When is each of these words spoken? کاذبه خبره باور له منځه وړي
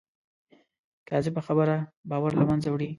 کاذبه 1.09 1.41
خبره 1.47 1.75
باور 2.09 2.31
له 2.39 2.43
منځه 2.49 2.69
وړي 2.71 2.87